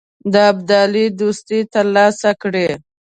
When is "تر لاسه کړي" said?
1.73-2.69